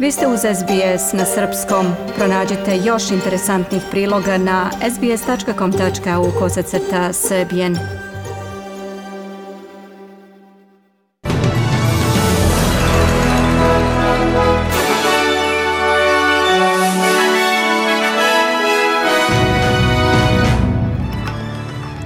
Vi 0.00 0.10
ste 0.12 0.26
uz 0.26 0.40
SBS 0.40 1.12
na 1.12 1.24
srpskom. 1.24 1.86
Pronađite 2.16 2.76
još 2.84 3.10
interesantnih 3.10 3.82
priloga 3.90 4.38
na 4.38 4.70
sbs.com.au 4.94 6.30
kosacrta 6.38 7.12
srbijen. 7.12 7.76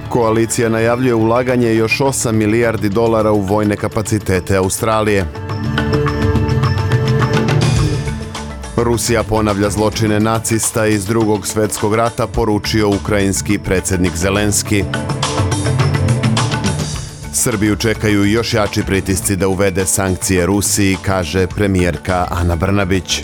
Koalicija 0.09 0.69
najavljuje 0.69 1.15
ulaganje 1.15 1.75
još 1.75 1.99
8 1.99 2.31
milijardi 2.31 2.89
dolara 2.89 3.31
u 3.31 3.41
vojne 3.41 3.77
kapacitete 3.77 4.55
Australije. 4.57 5.44
Rusija 8.77 9.23
ponavlja 9.23 9.69
zločine 9.69 10.19
nacista 10.19 10.85
iz 10.85 11.05
drugog 11.05 11.47
svjetskog 11.47 11.95
rata, 11.95 12.27
poručio 12.27 12.89
ukrajinski 12.89 13.57
predsjednik 13.57 14.15
Zelenski. 14.15 14.83
Srbiju 17.33 17.75
čekaju 17.75 18.25
još 18.25 18.53
jači 18.53 18.83
pritisci 18.83 19.35
da 19.35 19.47
uvede 19.47 19.85
sankcije 19.85 20.45
Rusiji, 20.45 20.97
kaže 21.05 21.47
premijerka 21.47 22.27
Ana 22.31 22.55
Brnabić. 22.55 23.23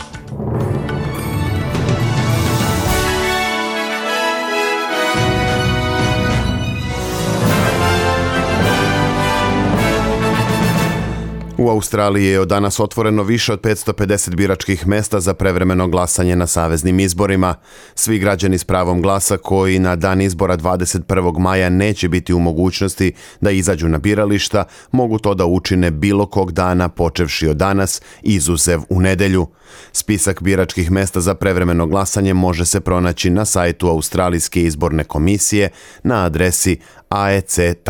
U 11.62 11.70
Australiji 11.70 12.26
je 12.26 12.40
od 12.40 12.48
danas 12.48 12.80
otvoreno 12.80 13.24
više 13.24 13.54
od 13.54 13.62
550 13.62 14.36
biračkih 14.36 14.88
mesta 14.88 15.20
za 15.20 15.34
prevremeno 15.34 15.88
glasanje 15.88 16.36
na 16.36 16.48
saveznim 16.48 17.00
izborima. 17.00 17.56
Svi 17.96 18.20
građani 18.20 18.58
s 18.58 18.64
pravom 18.64 19.02
glasa 19.02 19.38
koji 19.38 19.80
na 19.80 19.96
dan 19.96 20.22
izbora 20.22 20.58
21. 20.58 21.40
maja 21.40 21.70
neće 21.70 22.10
biti 22.10 22.34
u 22.34 22.40
mogućnosti 22.40 23.14
da 23.42 23.52
izađu 23.52 23.88
na 23.88 23.98
birališta, 23.98 24.64
mogu 24.92 25.20
to 25.20 25.34
da 25.34 25.46
učine 25.46 25.92
bilo 25.92 26.26
kog 26.26 26.52
dana 26.52 26.90
počevši 26.90 27.48
od 27.48 27.58
danas, 27.58 28.02
izuzev 28.22 28.82
u 28.90 29.02
nedelju. 29.02 29.48
Spisak 29.92 30.42
biračkih 30.42 30.92
mesta 30.92 31.22
za 31.22 31.36
prevremeno 31.36 31.88
glasanje 31.88 32.34
može 32.34 32.66
se 32.66 32.80
pronaći 32.80 33.30
na 33.30 33.46
sajtu 33.46 33.88
Australijske 33.88 34.64
izborne 34.64 35.04
komisije 35.04 35.70
na 36.04 36.26
adresi 36.26 36.80
aec.gov.au. 37.10 37.82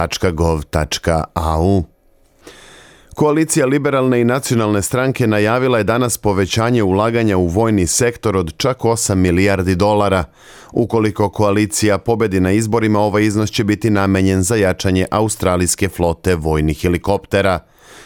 Koalicija 3.16 3.66
liberalne 3.66 4.22
i 4.22 4.23
nacionalne 4.23 4.81
stranke 4.81 5.28
najavila 5.28 5.78
je 5.78 5.84
danas 5.84 6.17
povećanje 6.17 6.84
ulaganja 6.84 7.38
u 7.38 7.48
vojni 7.48 7.88
sektor 7.88 8.38
od 8.38 8.58
čak 8.58 8.80
8 8.80 9.16
milijardi 9.16 9.76
dolara. 9.76 10.23
Ukoliko 10.72 11.30
koalicija 11.30 11.98
pobedi 11.98 12.40
na 12.40 12.52
izborima, 12.52 13.00
ovaj 13.00 13.23
iznos 13.23 13.52
će 13.52 13.64
biti 13.64 13.90
namenjen 13.90 14.44
za 14.44 14.56
jačanje 14.56 15.06
australijske 15.12 15.90
flote 15.90 16.36
vojnih 16.36 16.81
helikoptera. 16.81 17.59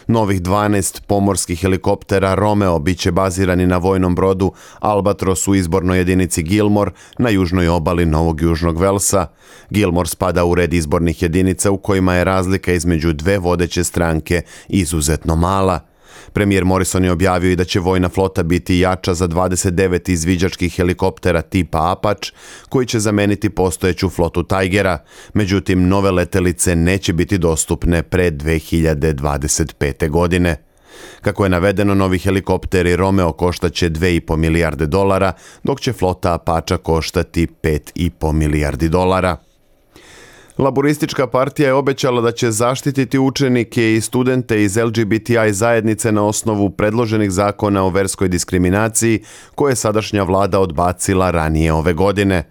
Novih 0.07 0.41
12 0.41 1.01
pomorskih 1.07 1.61
helikoptera 1.61 2.35
Romeo 2.35 2.79
bit 2.79 2.99
će 2.99 3.11
bazirani 3.11 3.67
na 3.67 3.77
vojnom 3.77 4.15
brodu 4.15 4.51
Albatros 4.79 5.47
u 5.47 5.55
izbornoj 5.55 5.97
jedinici 5.97 6.43
Gilmore 6.43 6.91
na 7.17 7.29
južnoj 7.29 7.67
obali 7.67 8.05
Novog 8.05 8.41
Južnog 8.41 8.79
Velsa. 8.79 9.27
Gilmore 9.69 10.09
spada 10.09 10.45
u 10.45 10.55
red 10.55 10.73
izbornih 10.73 11.21
jedinica 11.21 11.71
u 11.71 11.77
kojima 11.77 12.15
je 12.15 12.23
razlika 12.23 12.73
između 12.73 13.13
dve 13.13 13.37
vodeće 13.37 13.83
stranke 13.83 14.41
izuzetno 14.67 15.35
mala. 15.35 15.94
Premijer 16.33 16.65
Morrison 16.65 17.03
je 17.03 17.11
objavio 17.11 17.51
i 17.51 17.55
da 17.55 17.63
će 17.63 17.79
vojna 17.79 18.09
flota 18.09 18.43
biti 18.43 18.79
jača 18.79 19.13
za 19.13 19.27
29 19.27 20.09
izviđačkih 20.09 20.75
helikoptera 20.75 21.41
tipa 21.41 21.91
Apache, 21.91 22.31
koji 22.69 22.85
će 22.85 22.99
zameniti 22.99 23.49
postojeću 23.49 24.09
flotu 24.09 24.43
Tigera. 24.43 24.97
Međutim, 25.33 25.87
nove 25.87 26.11
letelice 26.11 26.75
neće 26.75 27.13
biti 27.13 27.37
dostupne 27.37 28.03
pre 28.03 28.31
2025. 28.31 30.09
godine. 30.09 30.65
Kako 31.21 31.43
je 31.43 31.49
navedeno, 31.49 31.95
novi 31.95 32.19
helikopteri 32.19 32.95
Romeo 32.95 33.31
koštaće 33.31 33.89
2,5 33.89 34.35
milijarde 34.35 34.85
dolara, 34.85 35.33
dok 35.63 35.81
će 35.81 35.93
flota 35.93 36.33
Apache 36.33 36.77
koštati 36.77 37.47
5,5 37.63 38.31
milijardi 38.31 38.89
dolara. 38.89 39.37
Laboristička 40.57 41.27
partija 41.27 41.67
je 41.67 41.73
obećala 41.73 42.21
da 42.21 42.31
će 42.31 42.51
zaštititi 42.51 43.19
učenike 43.19 43.93
i 43.93 44.01
studente 44.01 44.63
iz 44.63 44.77
LGBTI 44.77 45.51
zajednice 45.53 46.11
na 46.11 46.23
osnovu 46.23 46.69
predloženih 46.69 47.31
zakona 47.31 47.83
o 47.83 47.89
verskoj 47.89 48.27
diskriminaciji 48.27 49.23
koje 49.55 49.71
je 49.71 49.75
sadašnja 49.75 50.23
vlada 50.23 50.59
odbacila 50.59 51.31
ranije 51.31 51.73
ove 51.73 51.93
godine. 51.93 52.43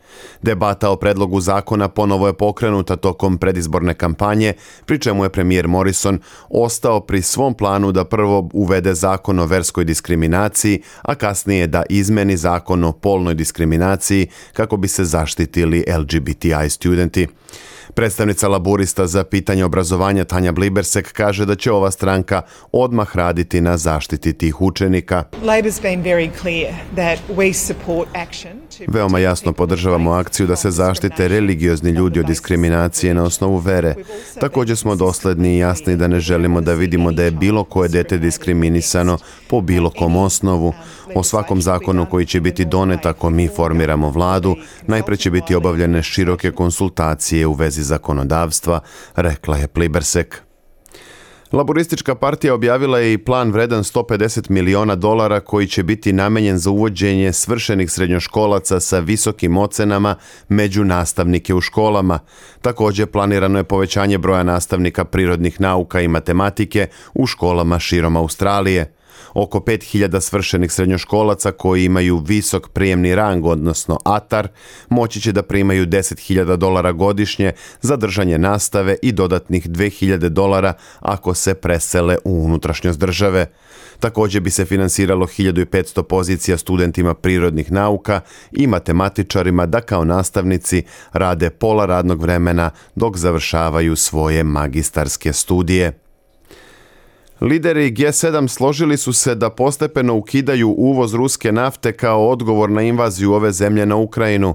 Debata 0.42 0.90
o 0.90 0.96
predlogu 0.96 1.40
zakona 1.40 1.88
ponovo 1.88 2.26
je 2.26 2.32
pokrenuta 2.32 2.96
tokom 2.96 3.38
predizborne 3.38 3.94
kampanje, 3.94 4.52
pri 4.86 4.98
čemu 4.98 5.24
je 5.24 5.30
premijer 5.30 5.68
Morrison 5.68 6.18
ostao 6.48 7.00
pri 7.00 7.22
svom 7.22 7.54
planu 7.54 7.92
da 7.92 8.04
prvo 8.04 8.48
uvede 8.52 8.94
zakon 8.94 9.38
o 9.38 9.46
verskoj 9.46 9.84
diskriminaciji, 9.84 10.82
a 11.02 11.14
kasnije 11.14 11.66
da 11.66 11.82
izmeni 11.88 12.36
zakon 12.36 12.84
o 12.84 12.92
polnoj 12.92 13.34
diskriminaciji 13.34 14.28
kako 14.52 14.76
bi 14.76 14.88
se 14.88 15.04
zaštitili 15.04 15.84
LGBTI 15.98 16.70
studenti. 16.70 17.26
Predstavnica 17.94 18.48
laburista 18.48 19.06
za 19.06 19.24
pitanje 19.24 19.64
obrazovanja 19.64 20.24
Tanja 20.24 20.52
Blibersek 20.52 21.12
kaže 21.12 21.46
da 21.46 21.54
će 21.54 21.72
ova 21.72 21.90
stranka 21.90 22.42
odmah 22.72 23.16
raditi 23.16 23.60
na 23.60 23.76
zaštiti 23.76 24.32
tih 24.32 24.60
učenika. 24.60 25.24
Veoma 28.88 29.18
jasno 29.18 29.52
podržavamo 29.52 30.12
akciju 30.12 30.46
da 30.46 30.56
se 30.56 30.70
zaštite 30.70 31.28
religiozni 31.28 31.90
ljudi 31.90 32.20
od 32.20 32.26
diskriminacije 32.26 33.14
na 33.14 33.22
osnovu 33.22 33.56
vere. 33.58 33.94
Također 34.40 34.76
smo 34.76 34.94
dosledni 34.94 35.54
i 35.54 35.58
jasni 35.58 35.96
da 35.96 36.08
ne 36.08 36.20
želimo 36.20 36.60
da 36.60 36.72
vidimo 36.72 37.12
da 37.12 37.22
je 37.22 37.30
bilo 37.30 37.64
koje 37.64 37.88
dete 37.88 38.18
diskriminisano 38.18 39.18
po 39.48 39.60
bilo 39.60 39.90
kom 39.90 40.16
osnovu. 40.16 40.72
O 41.14 41.22
svakom 41.22 41.62
zakonu 41.62 42.06
koji 42.10 42.26
će 42.26 42.40
biti 42.40 42.64
donet 42.64 43.06
ako 43.06 43.30
mi 43.30 43.48
formiramo 43.48 44.10
vladu, 44.10 44.56
najpre 44.86 45.16
će 45.16 45.30
biti 45.30 45.54
obavljene 45.54 46.02
široke 46.02 46.50
konsultacije 46.50 47.46
u 47.46 47.52
vezi 47.52 47.82
zakonodavstva, 47.82 48.80
rekla 49.16 49.56
je 49.56 49.66
Plibersek. 49.66 50.42
Laboristička 51.54 52.14
partija 52.14 52.54
objavila 52.54 52.98
je 52.98 53.12
i 53.12 53.18
plan 53.18 53.50
vredan 53.50 53.82
150 53.82 54.50
miliona 54.50 54.94
dolara 54.94 55.40
koji 55.40 55.66
će 55.66 55.82
biti 55.82 56.12
namenjen 56.12 56.58
za 56.58 56.70
uvođenje 56.70 57.32
svršenih 57.32 57.90
srednjoškolaca 57.90 58.80
sa 58.80 58.98
visokim 58.98 59.56
ocenama 59.56 60.16
među 60.48 60.84
nastavnike 60.84 61.54
u 61.54 61.60
školama. 61.60 62.18
Također 62.62 63.06
planirano 63.06 63.58
je 63.58 63.64
povećanje 63.64 64.18
broja 64.18 64.42
nastavnika 64.42 65.04
prirodnih 65.04 65.60
nauka 65.60 66.00
i 66.00 66.08
matematike 66.08 66.86
u 67.14 67.26
školama 67.26 67.78
širom 67.78 68.16
Australije. 68.16 68.94
Oko 69.34 69.60
5000 69.60 70.20
svršenih 70.20 70.72
srednjoškolaca 70.72 71.52
koji 71.52 71.84
imaju 71.84 72.22
visok 72.26 72.68
prijemni 72.68 73.14
rang, 73.14 73.46
odnosno 73.46 73.98
ATAR, 74.04 74.48
moći 74.88 75.20
će 75.20 75.32
da 75.32 75.42
primaju 75.42 75.86
10.000 75.86 76.56
dolara 76.56 76.92
godišnje 76.92 77.52
za 77.80 77.96
držanje 77.96 78.38
nastave 78.38 78.96
i 79.02 79.12
dodatnih 79.12 79.68
2.000 79.68 80.28
dolara 80.28 80.72
ako 81.00 81.34
se 81.34 81.54
presele 81.54 82.18
u 82.24 82.44
unutrašnjost 82.44 82.98
države. 82.98 83.46
Također 84.00 84.42
bi 84.42 84.50
se 84.50 84.64
finansiralo 84.64 85.26
1500 85.26 86.02
pozicija 86.02 86.58
studentima 86.58 87.14
prirodnih 87.14 87.72
nauka 87.72 88.20
i 88.52 88.66
matematičarima 88.66 89.66
da 89.66 89.80
kao 89.80 90.04
nastavnici 90.04 90.82
rade 91.12 91.50
pola 91.50 91.86
radnog 91.86 92.22
vremena 92.22 92.70
dok 92.94 93.16
završavaju 93.16 93.96
svoje 93.96 94.44
magistarske 94.44 95.32
studije. 95.32 96.03
Lideri 97.44 97.92
G7 97.92 98.48
složili 98.48 98.96
su 98.96 99.12
se 99.12 99.34
da 99.34 99.50
postepeno 99.50 100.14
ukidaju 100.14 100.68
uvoz 100.68 101.14
ruske 101.14 101.52
nafte 101.52 101.92
kao 101.92 102.28
odgovor 102.28 102.70
na 102.70 102.82
invaziju 102.82 103.32
ove 103.32 103.52
zemlje 103.52 103.86
na 103.86 103.96
Ukrajinu. 103.96 104.54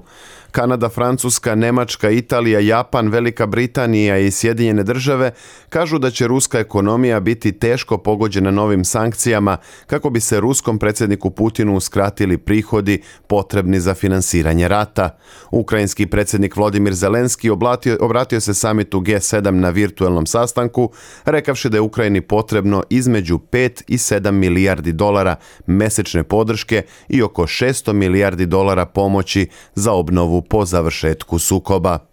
Kanada, 0.50 0.88
Francuska, 0.88 1.54
Nemačka, 1.54 2.10
Italija, 2.10 2.60
Japan, 2.60 3.08
Velika 3.08 3.46
Britanija 3.46 4.18
i 4.18 4.30
Sjedinjene 4.30 4.82
države 4.82 5.30
kažu 5.68 5.98
da 5.98 6.10
će 6.10 6.26
ruska 6.26 6.58
ekonomija 6.58 7.20
biti 7.20 7.52
teško 7.52 7.98
pogođena 7.98 8.50
novim 8.50 8.84
sankcijama 8.84 9.56
kako 9.86 10.10
bi 10.10 10.20
se 10.20 10.40
ruskom 10.40 10.78
predsjedniku 10.78 11.30
Putinu 11.30 11.76
uskratili 11.76 12.38
prihodi 12.38 13.02
potrebni 13.26 13.80
za 13.80 13.94
finansiranje 13.94 14.68
rata. 14.68 15.18
Ukrajinski 15.50 16.06
predsjednik 16.06 16.56
Vladimir 16.56 16.94
Zelenski 16.94 17.50
oblatio, 17.50 17.96
obratio 18.00 18.40
se 18.40 18.54
samitu 18.54 19.00
G7 19.00 19.50
na 19.50 19.70
virtualnom 19.70 20.26
sastanku, 20.26 20.90
rekavši 21.24 21.68
da 21.68 21.76
je 21.76 21.80
Ukrajini 21.80 22.20
potrebno 22.20 22.82
između 22.90 23.38
5 23.38 23.82
i 23.88 23.96
7 23.96 24.30
milijardi 24.30 24.92
dolara 24.92 25.36
mesečne 25.66 26.22
podrške 26.22 26.82
i 27.08 27.22
oko 27.22 27.42
600 27.42 27.92
milijardi 27.92 28.46
dolara 28.46 28.86
pomoći 28.86 29.48
za 29.74 29.92
obnovu 29.92 30.39
po 30.42 30.64
završetku 30.64 31.38
sukoba. 31.38 32.09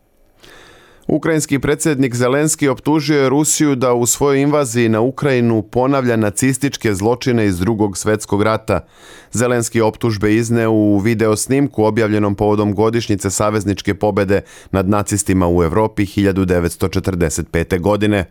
Ukrajinski 1.07 1.59
predsjednik 1.59 2.15
Zelenski 2.15 2.67
optužio 2.67 3.21
je 3.21 3.29
Rusiju 3.29 3.75
da 3.75 3.93
u 3.93 4.05
svojoj 4.05 4.41
invaziji 4.41 4.89
na 4.89 5.01
Ukrajinu 5.01 5.61
ponavlja 5.61 6.15
nacističke 6.15 6.93
zločine 6.93 7.45
iz 7.45 7.59
drugog 7.59 7.97
svjetskog 7.97 8.41
rata. 8.41 8.79
Zelenski 9.31 9.81
optužbe 9.81 10.35
izne 10.35 10.67
u 10.67 10.97
video 10.97 11.35
snimku 11.35 11.83
objavljenom 11.83 12.35
povodom 12.35 12.75
godišnjice 12.75 13.29
savezničke 13.29 13.93
pobede 13.93 14.41
nad 14.71 14.89
nacistima 14.89 15.47
u 15.47 15.63
Europi 15.63 16.05
1945. 16.05 17.79
godine. 17.79 18.25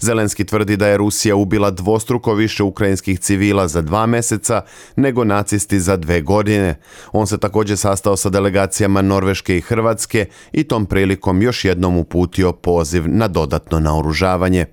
Zelenski 0.00 0.44
tvrdi 0.44 0.76
da 0.76 0.88
je 0.88 0.96
Rusija 0.96 1.36
ubila 1.36 1.70
dvostruko 1.70 2.34
više 2.34 2.62
ukrajinskih 2.62 3.20
civila 3.20 3.68
za 3.68 3.82
dva 3.82 4.06
mjeseca 4.06 4.62
nego 4.96 5.24
nacisti 5.24 5.80
za 5.80 5.96
dve 5.96 6.20
godine. 6.20 6.74
On 7.12 7.26
se 7.26 7.38
također 7.38 7.78
sastao 7.78 8.16
sa 8.16 8.28
delegacijama 8.28 9.02
Norveške 9.02 9.56
i 9.56 9.60
Hrvatske 9.60 10.26
i 10.52 10.64
tom 10.64 10.86
prilikom 10.86 11.42
još 11.42 11.64
jednom 11.64 11.96
uputio 11.96 12.15
poziv 12.52 13.04
na 13.06 13.28
dodatno 13.28 13.80
naoružavanje. 13.80 14.66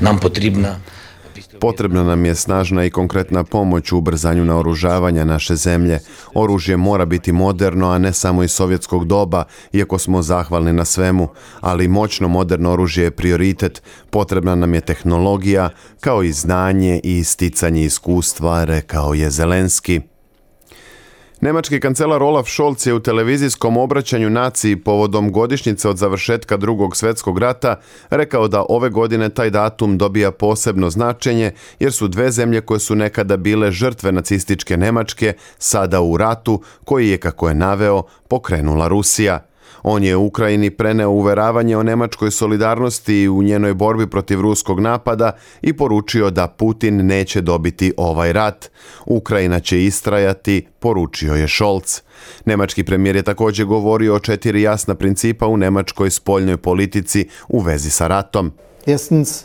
nam 0.00 0.18
potrebna 0.18 0.76
Potrebna 1.60 2.02
nam 2.02 2.24
je 2.24 2.34
snažna 2.34 2.84
i 2.84 2.90
konkretna 2.90 3.44
pomoć 3.44 3.92
u 3.92 3.98
ubrzanju 3.98 4.44
naoružavanja 4.44 5.24
naše 5.24 5.56
zemlje. 5.56 5.98
Oružje 6.34 6.76
mora 6.76 7.04
biti 7.04 7.32
moderno, 7.32 7.90
a 7.90 7.98
ne 7.98 8.12
samo 8.12 8.42
iz 8.42 8.52
sovjetskog 8.52 9.06
doba, 9.06 9.44
iako 9.72 9.98
smo 9.98 10.22
zahvalni 10.22 10.72
na 10.72 10.84
svemu, 10.84 11.28
ali 11.60 11.88
moćno 11.88 12.28
moderno 12.28 12.72
oružje 12.72 13.04
je 13.04 13.10
prioritet. 13.10 13.82
Potrebna 14.10 14.54
nam 14.54 14.74
je 14.74 14.80
tehnologija, 14.80 15.70
kao 16.00 16.22
i 16.22 16.32
znanje 16.32 17.00
i 17.04 17.18
isticanje 17.18 17.84
iskustva, 17.84 18.64
rekao 18.64 19.14
je 19.14 19.30
Zelenski. 19.30 20.00
Nemački 21.46 21.78
kancelar 21.80 22.22
Olaf 22.22 22.48
Scholz 22.48 22.86
je 22.86 22.94
u 22.94 23.00
televizijskom 23.00 23.76
obraćanju 23.76 24.30
naciji 24.30 24.76
povodom 24.76 25.32
godišnjice 25.32 25.88
od 25.88 25.96
završetka 25.96 26.56
drugog 26.56 26.96
svjetskog 26.96 27.38
rata 27.38 27.80
rekao 28.10 28.48
da 28.48 28.64
ove 28.68 28.90
godine 28.90 29.28
taj 29.28 29.50
datum 29.50 29.98
dobija 29.98 30.30
posebno 30.30 30.90
značenje 30.90 31.50
jer 31.78 31.92
su 31.92 32.08
dve 32.08 32.30
zemlje 32.30 32.60
koje 32.60 32.80
su 32.80 32.94
nekada 32.94 33.36
bile 33.36 33.70
žrtve 33.70 34.12
nacističke 34.12 34.76
Nemačke 34.76 35.34
sada 35.58 36.00
u 36.00 36.16
ratu 36.16 36.62
koji 36.84 37.08
je, 37.08 37.18
kako 37.18 37.48
je 37.48 37.54
naveo, 37.54 38.02
pokrenula 38.28 38.88
Rusija. 38.88 39.46
On 39.88 40.04
je 40.04 40.16
Ukrajini 40.16 40.70
preneo 40.70 41.10
uveravanje 41.10 41.76
o 41.76 41.82
nemačkoj 41.82 42.30
solidarnosti 42.30 43.28
u 43.28 43.42
njenoj 43.42 43.74
borbi 43.74 44.06
protiv 44.06 44.40
ruskog 44.40 44.80
napada 44.80 45.32
i 45.62 45.72
poručio 45.72 46.30
da 46.30 46.48
Putin 46.48 47.06
neće 47.06 47.40
dobiti 47.40 47.92
ovaj 47.96 48.32
rat. 48.32 48.70
Ukrajina 49.06 49.60
će 49.60 49.84
istrajati, 49.84 50.66
poručio 50.78 51.34
je 51.34 51.48
Scholz. 51.48 52.00
Nemački 52.44 52.84
premijer 52.84 53.16
je 53.16 53.22
također 53.22 53.66
govorio 53.66 54.14
o 54.14 54.18
četiri 54.18 54.62
jasna 54.62 54.94
principa 54.94 55.46
u 55.46 55.56
nemačkoj 55.56 56.10
spoljnoj 56.10 56.56
politici 56.56 57.28
u 57.48 57.60
vezi 57.60 57.90
sa 57.90 58.06
ratom. 58.06 58.52
Erstens, 58.86 59.44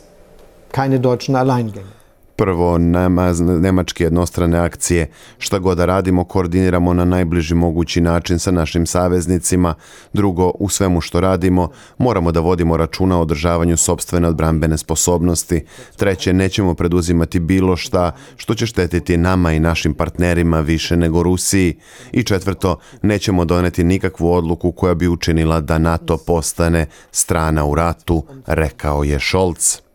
keine 0.71 0.97
deutschen 0.97 1.35
Alleingänge. 1.35 2.00
Prvo, 2.36 2.78
nema 2.78 3.33
nemačke 3.62 4.04
jednostrane 4.04 4.57
akcije. 4.57 5.12
Šta 5.38 5.60
god 5.60 5.78
da 5.78 5.86
radimo, 5.86 6.24
koordiniramo 6.24 6.94
na 6.94 7.06
najbliži 7.06 7.56
mogući 7.56 8.01
način 8.01 8.39
sa 8.39 8.51
našim 8.51 8.86
saveznicima. 8.86 9.74
Drugo, 10.13 10.51
u 10.60 10.69
svemu 10.69 11.01
što 11.01 11.19
radimo, 11.19 11.69
moramo 11.98 12.31
da 12.31 12.39
vodimo 12.39 12.78
računa 12.78 13.18
o 13.18 13.22
održavanju 13.22 13.78
sobstvene 13.78 14.28
odbrambene 14.28 14.78
sposobnosti. 14.78 15.66
Treće, 15.95 16.33
nećemo 16.33 16.74
preduzimati 16.74 17.39
bilo 17.39 17.75
šta 17.75 18.12
što 18.36 18.56
će 18.56 18.66
štetiti 18.66 19.18
nama 19.18 19.54
i 19.54 19.60
našim 19.60 19.94
partnerima 19.94 20.60
više 20.60 20.98
nego 20.98 21.24
Rusiji. 21.24 21.78
I 22.12 22.24
četvrto, 22.24 22.80
nećemo 23.01 23.45
doneti 23.45 23.83
nikakvu 23.83 24.31
odluku 24.33 24.72
koja 24.72 24.94
bi 24.94 25.07
učinila 25.07 25.62
da 25.62 25.78
NATO 25.78 26.18
postane 26.18 26.86
strana 27.12 27.66
u 27.66 27.75
ratu, 27.75 28.24
rekao 28.45 29.04
je 29.04 29.19
Scholz. 29.19 29.90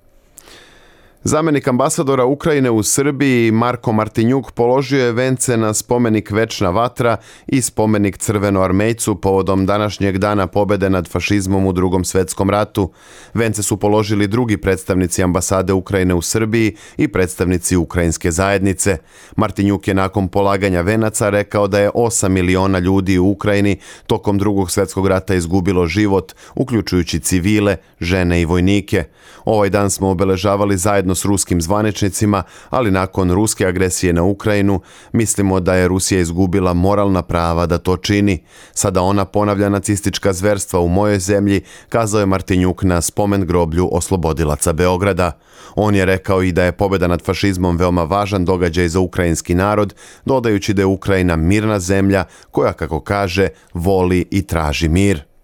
Zamenik 1.28 1.68
ambasadora 1.68 2.24
Ukrajine 2.24 2.70
u 2.70 2.82
Srbiji 2.82 3.52
Marko 3.52 3.92
Martinjuk 3.92 4.52
položio 4.52 5.04
je 5.04 5.12
vence 5.12 5.56
na 5.56 5.74
spomenik 5.74 6.30
Večna 6.30 6.70
vatra 6.70 7.16
i 7.46 7.62
spomenik 7.62 8.18
Crveno 8.18 8.62
armejcu 8.62 9.14
povodom 9.20 9.66
današnjeg 9.66 10.18
dana 10.18 10.46
pobede 10.46 10.90
nad 10.90 11.08
fašizmom 11.08 11.66
u 11.66 11.72
drugom 11.72 12.04
svetskom 12.04 12.50
ratu. 12.50 12.92
Vence 13.34 13.62
su 13.62 13.76
položili 13.76 14.26
drugi 14.26 14.56
predstavnici 14.56 15.22
ambasade 15.22 15.72
Ukrajine 15.72 16.14
u 16.14 16.22
Srbiji 16.22 16.76
i 16.96 17.08
predstavnici 17.08 17.76
ukrajinske 17.76 18.30
zajednice. 18.30 18.98
Martinjuk 19.36 19.88
je 19.88 19.94
nakon 19.94 20.28
polaganja 20.28 20.80
venaca 20.80 21.30
rekao 21.30 21.68
da 21.68 21.78
je 21.78 21.90
8 21.90 22.28
miliona 22.28 22.78
ljudi 22.78 23.18
u 23.18 23.30
Ukrajini 23.30 23.78
tokom 24.06 24.38
drugog 24.38 24.70
svjetskog 24.70 25.06
rata 25.06 25.34
izgubilo 25.34 25.86
život, 25.86 26.32
uključujući 26.54 27.20
civile, 27.20 27.76
žene 28.00 28.40
i 28.40 28.44
vojnike. 28.44 29.04
Ovaj 29.44 29.70
dan 29.70 29.90
smo 29.90 30.08
obeležavali 30.08 30.76
zajedno 30.76 31.15
s 31.16 31.24
ruskim 31.24 31.60
zvaničnicima, 31.60 32.42
ali 32.70 32.90
nakon 32.90 33.32
ruske 33.32 33.66
agresije 33.66 34.12
na 34.12 34.22
Ukrajinu 34.22 34.80
mislimo 35.12 35.60
da 35.60 35.74
je 35.74 35.88
Rusija 35.88 36.20
izgubila 36.20 36.74
moralna 36.74 37.22
prava 37.22 37.66
da 37.66 37.78
to 37.78 37.96
čini. 37.96 38.44
Sada 38.72 39.02
ona 39.02 39.24
ponavlja 39.24 39.68
nacistička 39.68 40.32
zverstva 40.32 40.80
u 40.80 40.88
mojoj 40.88 41.18
zemlji, 41.18 41.60
kazao 41.88 42.20
je 42.20 42.26
Martinjuk 42.26 42.82
na 42.82 43.00
spomen 43.00 43.46
groblju 43.46 43.88
oslobodilaca 43.92 44.72
Beograda. 44.72 45.32
On 45.74 45.94
je 45.94 46.04
rekao 46.04 46.42
i 46.42 46.52
da 46.52 46.64
je 46.64 46.72
pobjeda 46.72 47.06
nad 47.06 47.22
fašizmom 47.22 47.76
veoma 47.76 48.02
važan 48.04 48.44
događaj 48.44 48.88
za 48.88 49.00
ukrajinski 49.00 49.54
narod, 49.54 49.94
dodajući 50.24 50.74
da 50.74 50.82
je 50.82 50.86
Ukrajina 50.86 51.36
mirna 51.36 51.80
zemlja 51.80 52.24
koja, 52.50 52.72
kako 52.72 53.00
kaže, 53.00 53.48
voli 53.74 54.26
i 54.30 54.46
traži 54.46 54.88
mir. 54.88 55.35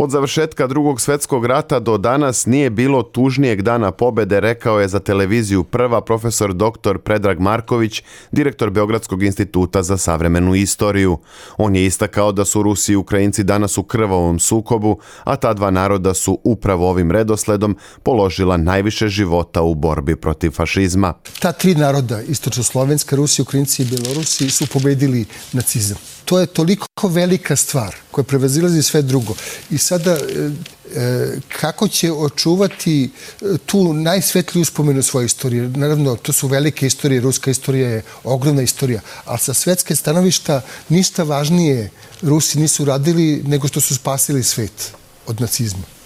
Od 0.00 0.10
završetka 0.10 0.66
drugog 0.66 1.00
svjetskog 1.00 1.46
rata 1.46 1.80
do 1.80 1.98
danas 1.98 2.46
nije 2.46 2.70
bilo 2.70 3.02
tužnijeg 3.02 3.62
dana 3.62 3.90
pobede, 3.90 4.40
rekao 4.40 4.80
je 4.80 4.88
za 4.88 4.98
televiziju 4.98 5.64
prva 5.64 6.00
profesor 6.00 6.54
dr. 6.54 6.98
Predrag 7.04 7.40
Marković, 7.40 8.02
direktor 8.32 8.70
Beogradskog 8.70 9.22
instituta 9.22 9.82
za 9.82 9.96
savremenu 9.96 10.54
istoriju. 10.54 11.18
On 11.56 11.76
je 11.76 11.86
istakao 11.86 12.32
da 12.32 12.44
su 12.44 12.62
Rusi 12.62 12.92
i 12.92 12.96
Ukrajinci 12.96 13.44
danas 13.44 13.78
u 13.78 13.82
krvavom 13.82 14.38
sukobu, 14.38 14.98
a 15.24 15.36
ta 15.36 15.54
dva 15.54 15.70
naroda 15.70 16.14
su 16.14 16.38
upravo 16.44 16.90
ovim 16.90 17.10
redosledom 17.10 17.76
položila 18.02 18.56
najviše 18.56 19.08
života 19.08 19.62
u 19.62 19.74
borbi 19.74 20.16
protiv 20.16 20.50
fašizma. 20.50 21.14
Ta 21.40 21.52
tri 21.52 21.74
naroda, 21.74 22.22
istočno-slovenska, 22.22 23.16
Rusi, 23.16 23.42
Ukrajinci 23.42 23.82
i 23.82 23.86
Belorusi, 23.86 24.50
su 24.50 24.66
pobedili 24.66 25.24
nacizam 25.52 26.17
to 26.28 26.40
je 26.40 26.46
toliko 26.46 27.08
velika 27.08 27.56
stvar 27.56 27.96
koja 28.10 28.24
prevazilazi 28.24 28.82
sve 28.82 29.02
drugo. 29.02 29.34
I 29.70 29.78
sada 29.78 30.12
e, 30.12 30.50
e, 30.94 31.38
kako 31.48 31.88
će 31.88 32.12
očuvati 32.12 33.04
e, 33.04 33.44
tu 33.66 33.92
najsvetliju 33.92 34.62
uspomenu 34.62 35.02
svoje 35.02 35.26
istorije. 35.26 35.68
Naravno, 35.68 36.16
to 36.16 36.32
su 36.32 36.48
velike 36.48 36.86
istorije, 36.86 37.20
ruska 37.20 37.50
istorija 37.50 37.88
je 37.88 38.02
ogromna 38.24 38.62
istorija, 38.62 39.00
ali 39.24 39.38
sa 39.38 39.54
svetske 39.54 39.96
stanovišta 39.96 40.60
ništa 40.88 41.22
važnije 41.22 41.90
Rusi 42.22 42.58
nisu 42.58 42.84
radili 42.84 43.42
nego 43.46 43.68
što 43.68 43.80
su 43.80 43.94
spasili 43.94 44.42
svet 44.42 44.92
od 45.26 45.40
nacizma. 45.40 45.97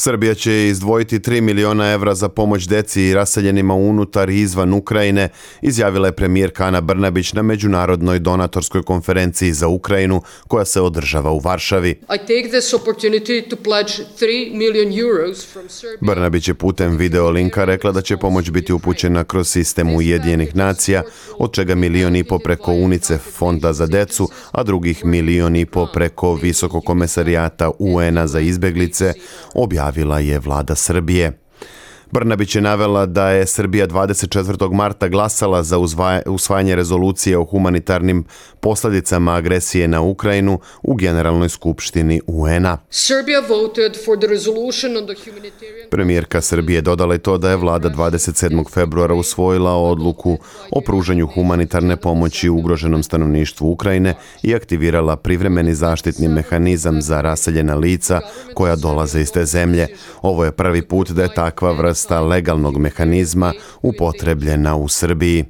Srbija 0.00 0.34
će 0.34 0.68
izdvojiti 0.68 1.18
3 1.18 1.40
miliona 1.40 1.92
evra 1.92 2.14
za 2.14 2.28
pomoć 2.28 2.68
deci 2.68 3.02
i 3.02 3.14
raseljenima 3.14 3.74
unutar 3.74 4.30
i 4.30 4.40
izvan 4.40 4.72
Ukrajine, 4.72 5.28
izjavila 5.62 6.08
je 6.08 6.12
premijerka 6.12 6.64
Ana 6.64 6.80
Brnabić 6.80 7.32
na 7.32 7.42
međunarodnoj 7.42 8.18
donatorskoj 8.18 8.82
konferenciji 8.82 9.52
za 9.52 9.68
Ukrajinu 9.68 10.22
koja 10.48 10.64
se 10.64 10.80
održava 10.80 11.30
u 11.30 11.38
Varšavi. 11.38 12.00
Brnabić 16.00 16.48
je 16.48 16.54
putem 16.54 16.96
video 16.96 17.30
linka 17.30 17.64
rekla 17.64 17.92
da 17.92 18.02
će 18.02 18.16
pomoć 18.16 18.50
biti 18.50 18.72
upućena 18.72 19.24
kroz 19.24 19.48
sistem 19.48 19.94
Ujedinjenih 19.94 20.56
nacija, 20.56 21.02
od 21.38 21.52
čega 21.52 21.74
milion 21.74 22.16
i 22.16 22.24
po 22.24 22.38
preko 22.38 22.72
UNICEF 22.72 23.20
fonda 23.32 23.72
za 23.72 23.86
decu, 23.86 24.28
a 24.52 24.62
drugih 24.62 25.04
milion 25.04 25.56
i 25.56 25.66
po 25.66 25.86
preko 25.94 26.34
Visokog 26.34 26.84
komesarijata 26.84 27.70
UN-a 27.78 28.26
za 28.26 28.40
izbeglice, 28.40 29.12
objavila 29.54 29.87
najavila 29.88 30.18
je 30.18 30.38
vlada 30.38 30.74
Srbije. 30.74 31.32
Brnabić 32.10 32.54
je 32.54 32.62
navela 32.62 33.06
da 33.06 33.30
je 33.30 33.46
Srbija 33.46 33.86
24. 33.86 34.74
marta 34.74 35.08
glasala 35.08 35.62
za 35.62 35.78
usvajanje 36.26 36.76
rezolucije 36.76 37.38
o 37.38 37.44
humanitarnim 37.44 38.24
posljedicama 38.60 39.34
agresije 39.34 39.88
na 39.88 40.00
Ukrajinu 40.00 40.60
u 40.82 40.94
Generalnoj 40.94 41.48
skupštini 41.48 42.20
UN-a. 42.26 42.78
Premijerka 45.90 46.40
Srbije 46.40 46.80
dodala 46.80 47.14
je 47.14 47.18
to 47.18 47.38
da 47.38 47.50
je 47.50 47.56
vlada 47.56 47.90
27. 47.90 48.70
februara 48.70 49.14
usvojila 49.14 49.74
odluku 49.74 50.38
o 50.70 50.80
pružanju 50.80 51.26
humanitarne 51.26 51.96
pomoći 51.96 52.48
ugroženom 52.48 53.02
stanovništvu 53.02 53.70
Ukrajine 53.70 54.14
i 54.42 54.54
aktivirala 54.54 55.16
privremeni 55.16 55.74
zaštitni 55.74 56.28
mehanizam 56.28 57.02
za 57.02 57.20
raseljena 57.20 57.74
lica 57.74 58.20
koja 58.54 58.76
dolaze 58.76 59.20
iz 59.20 59.32
te 59.32 59.44
zemlje. 59.44 59.86
Ovo 60.22 60.44
je 60.44 60.52
prvi 60.52 60.82
put 60.82 61.10
da 61.10 61.22
je 61.22 61.34
takva 61.34 61.72
vrsta 61.72 61.97
legalnog 62.28 62.78
mehanizma 62.78 63.52
upotrebljena 63.82 64.76
u 64.76 64.88
Srbiji. 64.88 65.44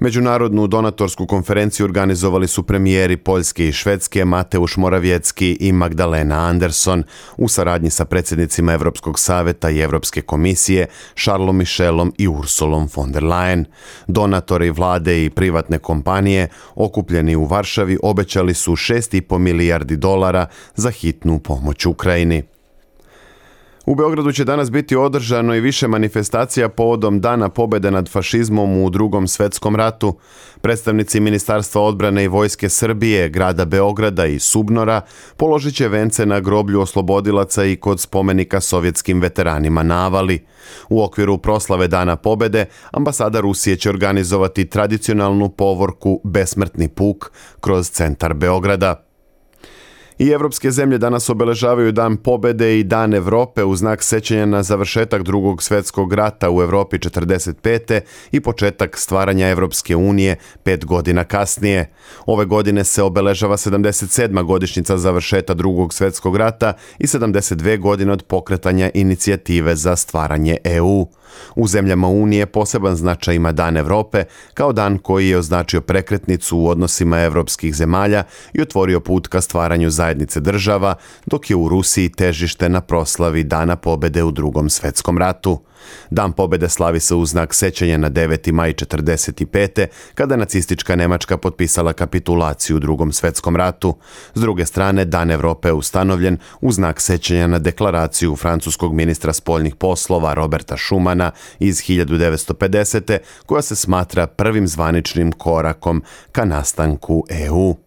Međunarodnu 0.00 0.66
donatorsku 0.66 1.26
konferenciju 1.26 1.84
organizovali 1.84 2.48
su 2.48 2.62
premijeri 2.62 3.16
Poljske 3.16 3.68
i 3.68 3.72
Švedske 3.72 4.24
Mateuš 4.24 4.76
Moravjecki 4.76 5.56
i 5.60 5.72
Magdalena 5.72 6.46
Anderson 6.48 7.02
u 7.36 7.48
saradnji 7.48 7.90
sa 7.90 8.04
predsjednicima 8.04 8.72
Europskog 8.72 9.18
saveta 9.18 9.70
i 9.70 9.80
Europske 9.80 10.22
komisije 10.22 10.86
Charlesom 11.14 11.56
Michelom 11.56 12.12
i 12.18 12.28
Ursulom 12.28 12.88
von 12.94 13.12
der 13.12 13.22
Leyen. 13.22 13.64
Donatori 14.06 14.70
vlade 14.70 15.24
i 15.24 15.30
privatne 15.30 15.78
kompanije 15.78 16.48
okupljeni 16.74 17.36
u 17.36 17.44
Varšavi 17.44 17.98
obećali 18.02 18.54
su 18.54 18.72
6,5 18.72 19.38
milijardi 19.38 19.96
dolara 19.96 20.46
za 20.74 20.90
hitnu 20.90 21.38
pomoć 21.38 21.86
Ukrajini. 21.86 22.53
U 23.86 23.94
Beogradu 23.94 24.32
će 24.32 24.44
danas 24.44 24.70
biti 24.70 24.96
održano 24.96 25.54
i 25.54 25.60
više 25.60 25.88
manifestacija 25.88 26.68
povodom 26.68 27.20
Dana 27.20 27.48
pobede 27.48 27.90
nad 27.90 28.08
fašizmom 28.08 28.82
u 28.82 28.90
drugom 28.90 29.28
svetskom 29.28 29.76
ratu. 29.76 30.16
Predstavnici 30.60 31.20
Ministarstva 31.20 31.82
odbrane 31.82 32.24
i 32.24 32.28
Vojske 32.28 32.68
Srbije, 32.68 33.28
grada 33.28 33.64
Beograda 33.64 34.26
i 34.26 34.38
Subnora 34.38 35.00
položit 35.36 35.74
će 35.74 35.88
vence 35.88 36.26
na 36.26 36.40
groblju 36.40 36.80
oslobodilaca 36.80 37.64
i 37.64 37.76
kod 37.76 38.00
spomenika 38.00 38.60
sovjetskim 38.60 39.20
veteranima 39.20 39.82
Navali. 39.82 40.46
U 40.88 41.02
okviru 41.02 41.38
proslave 41.38 41.88
Dana 41.88 42.16
pobede, 42.16 42.66
ambasada 42.92 43.40
Rusije 43.40 43.76
će 43.76 43.90
organizovati 43.90 44.64
tradicionalnu 44.66 45.48
povorku 45.48 46.20
Besmrtni 46.24 46.88
puk 46.88 47.30
kroz 47.60 47.90
centar 47.90 48.34
Beograda. 48.34 49.13
I 50.18 50.28
evropske 50.28 50.70
zemlje 50.70 50.98
danas 50.98 51.30
obeležavaju 51.30 51.92
Dan 51.92 52.16
pobede 52.16 52.78
i 52.78 52.84
Dan 52.84 53.14
Europe 53.14 53.64
u 53.64 53.76
znak 53.76 54.02
sećanja 54.02 54.46
na 54.46 54.62
završetak 54.62 55.22
drugog 55.22 55.62
svjetskog 55.62 56.12
rata 56.12 56.50
u 56.50 56.62
Europi 56.62 56.98
45. 56.98 58.00
i 58.32 58.40
početak 58.40 58.98
stvaranja 58.98 59.48
Evropske 59.48 59.96
unije 59.96 60.36
pet 60.62 60.84
godina 60.84 61.24
kasnije. 61.24 61.90
Ove 62.26 62.44
godine 62.44 62.84
se 62.84 63.02
obeležava 63.02 63.56
77. 63.56 64.44
godišnjica 64.44 64.98
završeta 64.98 65.54
drugog 65.54 65.94
svjetskog 65.94 66.36
rata 66.36 66.72
i 66.98 67.06
72 67.06 67.78
godine 67.80 68.12
od 68.12 68.22
pokretanja 68.22 68.90
inicijative 68.94 69.76
za 69.76 69.96
stvaranje 69.96 70.56
EU. 70.64 71.06
U 71.56 71.68
zemljama 71.68 72.08
Unije 72.08 72.46
poseban 72.46 72.96
značaj 72.96 73.34
ima 73.34 73.52
Dan 73.52 73.76
Europe 73.76 74.24
kao 74.54 74.72
dan 74.72 74.98
koji 74.98 75.28
je 75.28 75.38
označio 75.38 75.80
prekretnicu 75.80 76.58
u 76.58 76.68
odnosima 76.68 77.20
evropskih 77.20 77.74
zemalja 77.74 78.22
i 78.52 78.62
otvorio 78.62 79.00
put 79.00 79.28
ka 79.28 79.40
stvaranju 79.40 79.90
zajednice 79.90 80.03
država, 80.40 80.94
dok 81.26 81.50
je 81.50 81.56
u 81.56 81.68
Rusiji 81.68 82.08
težište 82.08 82.68
na 82.68 82.80
proslavi 82.80 83.44
Dana 83.44 83.76
pobede 83.76 84.22
u 84.22 84.30
drugom 84.30 84.70
svetskom 84.70 85.18
ratu. 85.18 85.60
Dan 86.10 86.32
pobede 86.32 86.68
slavi 86.68 87.00
se 87.00 87.14
u 87.14 87.26
znak 87.26 87.54
sećanja 87.54 87.98
na 87.98 88.10
9. 88.10 88.52
maj 88.52 88.72
45. 88.72 89.86
kada 90.14 90.36
nacistička 90.36 90.96
Nemačka 90.96 91.36
potpisala 91.36 91.92
kapitulaciju 91.92 92.76
u 92.76 92.80
drugom 92.80 93.12
svetskom 93.12 93.56
ratu. 93.56 93.96
S 94.34 94.40
druge 94.40 94.66
strane, 94.66 95.04
Dan 95.04 95.30
Evrope 95.30 95.68
je 95.68 95.72
ustanovljen 95.72 96.38
u 96.60 96.72
znak 96.72 97.00
sećanja 97.00 97.46
na 97.46 97.58
deklaraciju 97.58 98.36
francuskog 98.36 98.94
ministra 98.94 99.32
spoljnih 99.32 99.74
poslova 99.74 100.34
Roberta 100.34 100.76
Schumana 100.76 101.30
iz 101.58 101.76
1950. 101.76 103.18
koja 103.46 103.62
se 103.62 103.76
smatra 103.76 104.26
prvim 104.26 104.68
zvaničnim 104.68 105.32
korakom 105.32 106.02
ka 106.32 106.44
nastanku 106.44 107.24
EU. 107.30 107.83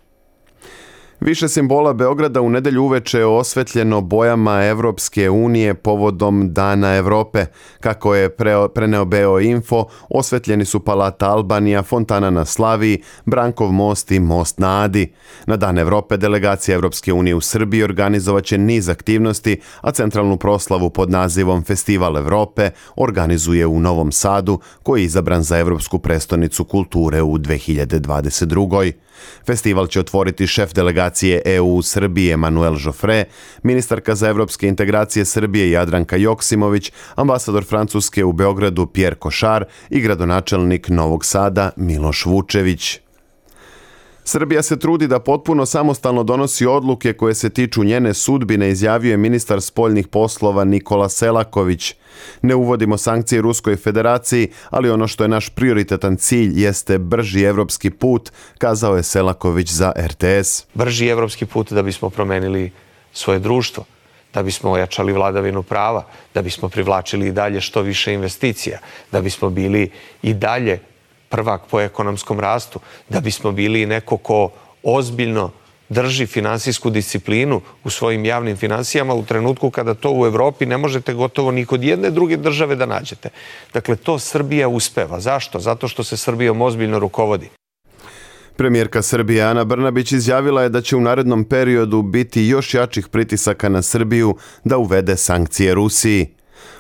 Više 1.20 1.48
simbola 1.48 1.94
Beograda 1.94 2.42
u 2.42 2.50
nedelju 2.50 2.84
uveče 2.84 3.18
je 3.18 3.26
osvetljeno 3.26 4.02
bojama 4.02 4.66
Evropske 4.66 5.30
unije 5.30 5.74
povodom 5.74 6.54
Dana 6.54 6.96
Evrope. 6.96 7.46
Kako 7.80 8.16
je 8.16 8.36
preneo 8.74 9.06
Beo 9.06 9.40
Info, 9.40 9.86
osvetljeni 10.10 10.66
su 10.66 10.80
Palata 10.80 11.30
Albanija, 11.30 11.84
Fontana 11.84 12.30
na 12.30 12.46
Slaviji, 12.46 13.02
Brankov 13.26 13.72
most 13.72 14.12
i 14.12 14.20
Most 14.20 14.60
na 14.60 14.84
Adi. 14.84 15.14
Na 15.46 15.58
Dan 15.58 15.78
Evrope 15.78 16.18
delegacija 16.18 16.76
Evropske 16.76 17.14
unije 17.14 17.36
u 17.36 17.42
Srbiji 17.42 17.84
organizovaće 17.84 18.58
niz 18.58 18.90
aktivnosti, 18.90 19.60
a 19.82 19.92
centralnu 19.92 20.38
proslavu 20.38 20.90
pod 20.90 21.12
nazivom 21.12 21.64
Festival 21.64 22.18
Evrope 22.18 22.70
organizuje 22.96 23.66
u 23.66 23.80
Novom 23.80 24.12
Sadu, 24.12 24.60
koji 24.84 25.02
je 25.02 25.06
izabran 25.06 25.44
za 25.44 25.58
Evropsku 25.58 26.00
prestonicu 26.00 26.64
kulture 26.64 27.22
u 27.22 27.38
2022. 27.38 28.92
Festival 29.46 29.88
će 29.88 30.00
otvoriti 30.00 30.48
šef 30.48 30.74
delegacije 30.74 31.07
EU 31.46 31.76
u 31.76 31.82
Srbiji 31.82 32.32
Emanuel 32.32 32.76
Joffre, 32.80 33.26
ministarka 33.64 34.16
za 34.16 34.30
evropske 34.30 34.68
integracije 34.68 35.26
Srbije 35.26 35.72
Jadranka 35.72 36.16
Joksimović, 36.16 36.92
ambasador 37.16 37.66
Francuske 37.66 38.24
u 38.24 38.34
Beogradu 38.34 38.86
Pierre 38.86 39.16
Košar 39.16 39.66
i 39.90 40.02
gradonačelnik 40.02 40.90
Novog 40.90 41.26
Sada 41.26 41.72
Miloš 41.76 42.26
Vučević. 42.26 43.07
Srbija 44.28 44.62
se 44.62 44.80
trudi 44.80 45.08
da 45.08 45.20
potpuno 45.20 45.66
samostalno 45.66 46.24
donosi 46.24 46.66
odluke 46.66 47.14
koje 47.14 47.34
se 47.34 47.50
tiču 47.50 47.84
njene 47.84 48.14
sudbine, 48.14 48.70
izjavio 48.70 49.12
je 49.12 49.18
ministar 49.18 49.62
spoljnih 49.62 50.08
poslova 50.08 50.64
Nikola 50.64 51.10
Selaković. 51.10 51.96
Ne 52.42 52.56
uvodimo 52.56 52.98
sankcije 52.98 53.42
Ruskoj 53.42 53.76
federaciji, 53.76 54.50
ali 54.70 54.90
ono 54.90 55.08
što 55.08 55.24
je 55.24 55.28
naš 55.28 55.50
prioritetan 55.50 56.16
cilj 56.16 56.64
jeste 56.64 56.98
brži 56.98 57.44
evropski 57.44 57.90
put, 57.90 58.32
kazao 58.58 58.98
je 58.98 59.04
Selaković 59.04 59.72
za 59.72 59.92
RTS. 59.98 60.66
Brži 60.74 61.08
evropski 61.08 61.46
put 61.46 61.72
da 61.72 61.84
bismo 61.84 62.10
promenili 62.10 62.72
svoje 63.14 63.40
društvo 63.40 63.86
da 64.34 64.44
bismo 64.44 64.72
ojačali 64.72 65.14
vladavinu 65.14 65.64
prava, 65.64 66.04
da 66.34 66.42
bismo 66.42 66.70
privlačili 66.70 67.28
i 67.28 67.32
dalje 67.32 67.62
što 67.62 67.82
više 67.82 68.14
investicija, 68.14 68.80
da 69.12 69.22
bismo 69.22 69.50
bili 69.50 69.92
i 70.22 70.34
dalje 70.34 70.80
prvak 71.30 71.62
po 71.72 71.82
ekonomskom 71.82 72.40
rastu, 72.40 72.80
da 73.10 73.20
bismo 73.20 73.52
bili 73.52 73.86
neko 73.86 74.18
ko 74.18 74.50
ozbiljno 74.84 75.52
drži 75.90 76.26
finansijsku 76.26 76.90
disciplinu 76.90 77.62
u 77.84 77.90
svojim 77.90 78.26
javnim 78.26 78.58
finansijama 78.58 79.14
u 79.14 79.26
trenutku 79.26 79.70
kada 79.70 79.94
to 79.94 80.12
u 80.12 80.26
Evropi 80.26 80.66
ne 80.66 80.78
možete 80.78 81.14
gotovo 81.14 81.52
ni 81.52 81.66
kod 81.66 81.84
jedne 81.84 82.10
druge 82.10 82.38
države 82.38 82.76
da 82.76 82.86
nađete. 82.86 83.30
Dakle, 83.74 83.96
to 83.96 84.20
Srbija 84.20 84.68
uspeva. 84.68 85.20
Zašto? 85.20 85.60
Zato 85.60 85.88
što 85.88 86.04
se 86.04 86.18
Srbijom 86.18 86.62
ozbiljno 86.62 87.00
rukovodi. 87.00 87.50
Premijerka 88.58 89.02
Srbije 89.02 89.44
Ana 89.44 89.64
Brnabić 89.64 90.12
izjavila 90.12 90.64
je 90.64 90.70
da 90.70 90.82
će 90.82 90.96
u 90.96 91.02
narednom 91.02 91.44
periodu 91.44 92.02
biti 92.02 92.44
još 92.44 92.74
jačih 92.74 93.08
pritisaka 93.08 93.70
na 93.70 93.82
Srbiju 93.82 94.36
da 94.64 94.78
uvede 94.78 95.18
sankcije 95.18 95.74
Rusiji. 95.74 96.28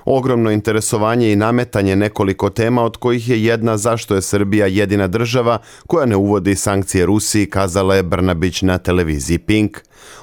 Ogromno 0.05 0.51
interesovanje 0.51 1.31
i 1.31 1.35
nametanje 1.35 1.95
nekoliko 1.95 2.49
tema 2.49 2.83
od 2.83 2.97
kojih 2.97 3.29
je 3.29 3.43
jedna 3.43 3.77
zašto 3.77 4.15
je 4.15 4.21
Srbija 4.21 4.67
jedina 4.67 5.07
država 5.07 5.57
koja 5.87 6.05
ne 6.05 6.15
uvodi 6.15 6.55
sankcije 6.55 7.05
Rusiji, 7.05 7.49
kazala 7.49 7.95
je 7.95 8.03
Brnabić 8.03 8.61
na 8.61 8.77
televiziji 8.77 9.37
Pink. 9.37 9.77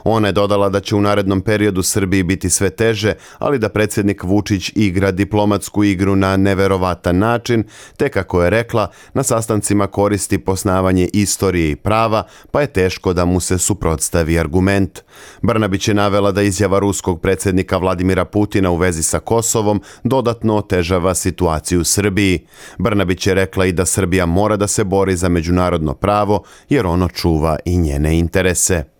Ona 0.05 0.29
je 0.29 0.33
dodala 0.33 0.69
da 0.69 0.81
će 0.81 0.97
u 0.97 1.01
narednom 1.01 1.41
periodu 1.41 1.83
Srbiji 1.83 2.23
biti 2.23 2.51
sve 2.51 2.71
teže, 2.71 3.15
ali 3.39 3.59
da 3.59 3.69
predsjednik 3.69 4.23
Vučić 4.23 4.73
igra 4.75 5.11
diplomatsku 5.11 5.85
igru 5.85 6.17
na 6.17 6.37
neverovatan 6.37 7.19
način, 7.19 7.65
te 7.97 8.09
kako 8.09 8.43
je 8.43 8.51
rekla, 8.51 8.91
na 9.15 9.23
sastancima 9.23 9.87
koristi 9.87 10.39
posnavanje 10.39 11.09
istorije 11.13 11.71
i 11.71 11.77
prava, 11.77 12.23
pa 12.51 12.61
je 12.61 12.67
teško 12.67 13.13
da 13.13 13.25
mu 13.25 13.41
se 13.41 13.59
suprotstavi 13.59 14.39
argument. 14.39 15.01
Brnabić 15.43 15.89
je 15.89 15.95
navela 15.95 16.33
da 16.33 16.43
izjava 16.43 16.79
ruskog 16.79 17.21
predsjednika 17.21 17.77
Vladimira 17.77 18.25
Putina 18.25 18.71
u 18.71 18.77
vezi 18.77 19.03
sa 19.03 19.19
Kosovom 19.19 19.83
dodatno 20.05 20.57
otežava 20.57 21.15
situaciju 21.15 21.81
u 21.81 21.85
Srbiji. 21.85 22.47
Brnabić 22.79 23.27
je 23.27 23.35
rekla 23.35 23.67
i 23.67 23.73
da 23.73 23.85
Srbija 23.85 24.27
mora 24.27 24.57
da 24.57 24.67
se 24.67 24.85
bori 24.85 25.17
za 25.17 25.29
međunarodno 25.29 25.95
pravo 25.95 26.43
jer 26.69 26.87
ono 26.87 27.09
čuva 27.09 27.59
i 27.65 27.79
njene 27.79 28.19
interese. 28.19 28.94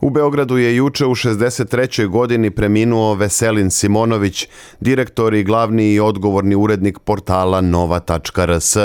U 0.00 0.10
Beogradu 0.10 0.56
je 0.56 0.76
juče 0.76 1.06
u 1.06 1.14
63. 1.14 2.08
godini 2.08 2.50
preminuo 2.50 3.14
Veselin 3.14 3.70
Simonović, 3.70 4.48
direktor 4.80 5.34
i 5.34 5.44
glavni 5.44 5.92
i 5.92 6.00
odgovorni 6.00 6.54
urednik 6.54 6.98
portala 6.98 7.60
nova.rs. 7.60 8.76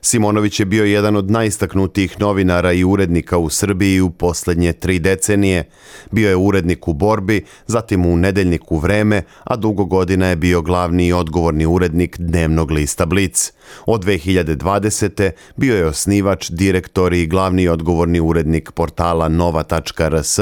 Simonović 0.00 0.60
je 0.60 0.66
bio 0.66 0.84
jedan 0.84 1.16
od 1.16 1.30
najistaknutijih 1.30 2.20
novinara 2.20 2.72
i 2.72 2.84
urednika 2.84 3.38
u 3.38 3.50
Srbiji 3.50 4.00
u 4.00 4.10
posljednje 4.10 4.72
tri 4.72 4.98
decenije. 4.98 5.64
Bio 6.10 6.28
je 6.28 6.36
urednik 6.36 6.88
u 6.88 6.92
Borbi, 6.92 7.44
zatim 7.66 8.06
u 8.06 8.16
Nedeljniku 8.16 8.78
Vreme, 8.78 9.22
a 9.44 9.56
dugo 9.56 9.84
godina 9.84 10.26
je 10.26 10.36
bio 10.36 10.62
glavni 10.62 11.06
i 11.06 11.12
odgovorni 11.12 11.66
urednik 11.66 12.18
dnevnog 12.18 12.70
lista 12.70 13.06
Blic. 13.06 13.52
Od 13.86 14.04
2020. 14.04 15.30
bio 15.56 15.76
je 15.76 15.86
osnivač, 15.86 16.50
direktor 16.50 17.12
i 17.12 17.26
glavni 17.26 17.68
odgovorni 17.68 18.20
urednik 18.20 18.72
portala 18.72 19.28
nova.rs 19.28 20.38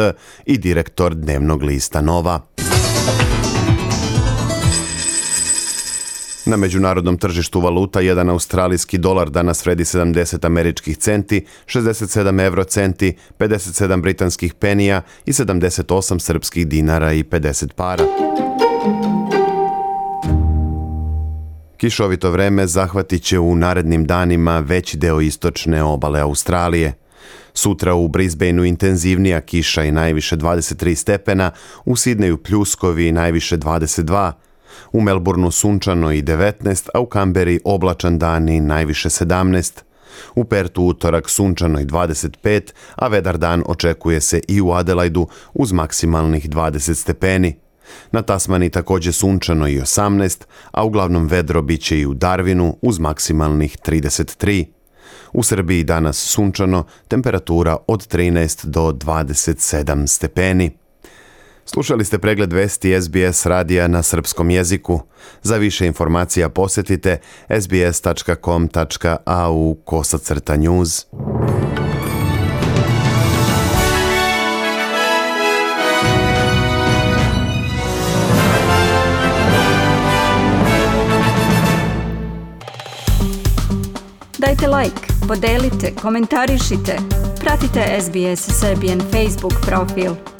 i 0.46 0.58
direktor 0.58 1.14
dnevnog 1.14 1.62
lista 1.62 2.00
Nova. 2.00 2.40
Na 6.46 6.56
međunarodnom 6.56 7.18
tržištu 7.18 7.60
valuta 7.60 8.00
jedan 8.00 8.30
australijski 8.30 8.98
dolar 8.98 9.30
danas 9.30 9.66
vredi 9.66 9.84
70 9.84 10.46
američkih 10.46 10.96
centi, 10.96 11.44
67 11.66 12.44
euro 12.44 12.64
centi, 12.64 13.16
57 13.38 14.02
britanskih 14.02 14.54
penija 14.54 15.02
i 15.26 15.32
78 15.32 16.18
srpskih 16.18 16.68
dinara 16.68 17.12
i 17.12 17.22
50 17.22 17.72
para. 17.72 18.04
Kišovito 21.76 22.30
vreme 22.30 22.66
zahvatit 22.66 23.22
će 23.22 23.38
u 23.38 23.56
narednim 23.56 24.04
danima 24.04 24.58
veći 24.58 24.96
deo 24.96 25.20
istočne 25.20 25.82
obale 25.82 26.20
Australije. 26.20 26.92
Sutra 27.54 27.94
u 27.94 28.08
Brisbaneu 28.08 28.64
intenzivnija 28.64 29.40
kiša 29.40 29.84
i 29.84 29.92
najviše 29.92 30.36
23 30.36 30.94
stepena, 30.94 31.50
u 31.84 31.96
Sidneju 31.96 32.36
pljuskovi 32.36 33.08
i 33.08 33.12
najviše 33.12 33.58
22, 33.58 34.32
u 34.92 35.00
Melbourneu 35.00 35.50
sunčano 35.50 36.12
i 36.12 36.22
19, 36.22 36.88
a 36.94 37.00
u 37.00 37.06
Kamberi 37.06 37.60
oblačan 37.64 38.18
dan 38.18 38.48
i 38.48 38.60
najviše 38.60 39.08
17. 39.08 39.82
U 40.34 40.44
Pertu 40.44 40.82
utorak 40.82 41.30
sunčano 41.30 41.80
i 41.80 41.84
25, 41.84 42.72
a 42.94 43.08
vedar 43.08 43.38
dan 43.38 43.62
očekuje 43.66 44.20
se 44.20 44.40
i 44.48 44.60
u 44.60 44.72
Adelaidu 44.72 45.28
uz 45.54 45.72
maksimalnih 45.72 46.50
20 46.50 46.94
stepeni. 46.94 47.56
Na 48.12 48.22
Tasmani 48.22 48.70
također 48.70 49.14
sunčano 49.14 49.68
i 49.68 49.80
18, 49.80 50.44
a 50.70 50.84
uglavnom 50.84 51.26
vedro 51.26 51.62
bit 51.62 51.82
će 51.82 52.00
i 52.00 52.06
u 52.06 52.14
Darwinu 52.14 52.74
uz 52.82 52.98
maksimalnih 52.98 53.78
33. 53.78 54.64
U 55.32 55.42
Srbiji 55.42 55.84
danas 55.84 56.16
sunčano, 56.16 56.84
temperatura 57.08 57.76
od 57.86 58.14
13 58.14 58.66
do 58.66 58.92
27 58.92 60.06
stepeni. 60.06 60.83
Slušali 61.66 62.04
ste 62.04 62.18
pregled 62.18 62.52
vesti 62.52 63.02
SBS 63.02 63.46
radija 63.46 63.88
na 63.88 64.02
srpskom 64.02 64.50
jeziku. 64.50 65.00
Za 65.42 65.56
više 65.56 65.86
informacija 65.86 66.48
posjetite 66.48 67.18
sbs.com.au 67.60 68.94
kosacrta 69.84 70.56
news. 70.56 71.06
Dajte 84.38 84.68
like, 84.68 85.00
podelite, 85.28 85.94
komentarišite. 86.02 86.98
Pratite 87.40 88.00
SBS 88.00 88.60
Serbian 88.60 89.00
Facebook 89.00 89.54
profil. 89.66 90.33